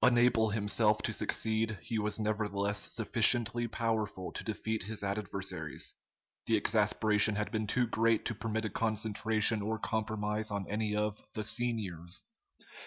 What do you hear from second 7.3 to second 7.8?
had been